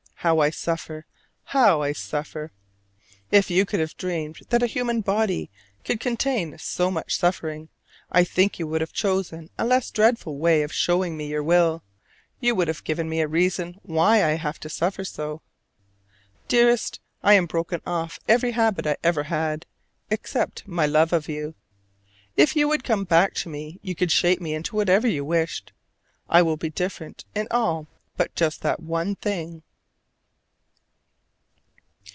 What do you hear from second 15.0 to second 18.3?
so. Dearest, I am broken off